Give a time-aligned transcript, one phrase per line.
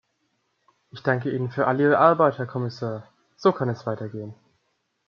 [0.89, 3.07] Ich danke Ihnen für all Ihre Arbeit, Herr Kommissar,
[3.37, 4.33] so kann es weitergehen.